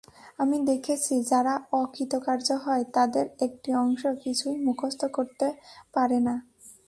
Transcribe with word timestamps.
আমি 0.39 0.57
দেখেছি, 0.65 1.13
যারা 1.23 1.53
অকৃতকার্য 1.73 2.47
হয়, 2.65 2.83
তাদের 2.93 3.25
একটি 3.41 3.69
অংশ 3.75 4.01
কিছুই 4.23 4.55
মুখস্থ 4.65 5.01
করতে 5.13 5.47
পারে 5.93 6.19
না। 6.19 6.35